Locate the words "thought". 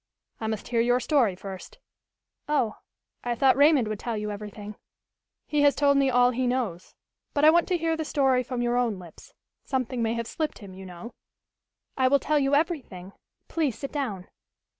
3.35-3.55